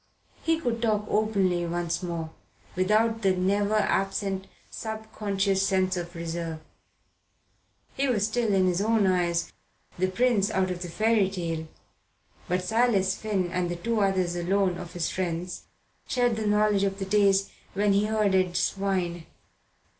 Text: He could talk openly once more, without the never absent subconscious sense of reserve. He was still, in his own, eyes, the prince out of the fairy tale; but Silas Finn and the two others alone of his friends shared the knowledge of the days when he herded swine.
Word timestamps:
He 0.41 0.59
could 0.59 0.81
talk 0.81 1.05
openly 1.07 1.63
once 1.67 2.01
more, 2.01 2.31
without 2.75 3.21
the 3.21 3.35
never 3.35 3.75
absent 3.75 4.47
subconscious 4.71 5.63
sense 5.67 5.95
of 5.95 6.15
reserve. 6.15 6.59
He 7.95 8.07
was 8.07 8.25
still, 8.25 8.51
in 8.51 8.65
his 8.65 8.81
own, 8.81 9.05
eyes, 9.05 9.53
the 9.99 10.07
prince 10.07 10.49
out 10.49 10.71
of 10.71 10.81
the 10.81 10.89
fairy 10.89 11.29
tale; 11.29 11.67
but 12.47 12.63
Silas 12.63 13.15
Finn 13.15 13.51
and 13.51 13.69
the 13.69 13.75
two 13.75 13.99
others 14.01 14.35
alone 14.35 14.79
of 14.79 14.93
his 14.93 15.11
friends 15.11 15.65
shared 16.07 16.35
the 16.35 16.47
knowledge 16.47 16.81
of 16.81 16.97
the 16.97 17.05
days 17.05 17.51
when 17.75 17.93
he 17.93 18.05
herded 18.07 18.57
swine. 18.57 19.27